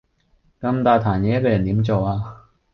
[0.59, 2.47] 咁大壇嘢一個人點做啊